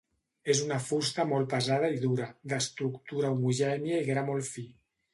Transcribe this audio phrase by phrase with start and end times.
[0.53, 4.69] És una fusta molt pesada i dura, d'estructura homogènia i gra molt fi.